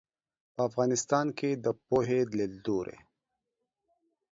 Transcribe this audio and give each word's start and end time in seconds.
په 0.53 0.61
افغانستان 0.69 1.27
کې 1.39 1.49
د 1.63 1.65
پوهنې 1.87 2.21
لیدلورى 2.37 2.97